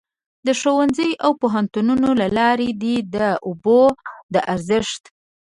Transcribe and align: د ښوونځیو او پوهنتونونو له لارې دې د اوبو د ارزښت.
د 0.45 0.47
ښوونځیو 0.59 1.19
او 1.23 1.31
پوهنتونونو 1.41 2.09
له 2.21 2.27
لارې 2.37 2.69
دې 2.81 2.95
د 3.15 3.17
اوبو 3.45 3.81
د 4.33 4.35
ارزښت. 4.53 5.03